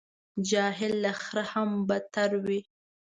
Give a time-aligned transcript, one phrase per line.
[0.49, 2.59] جاهل له خره هم بدتر وي.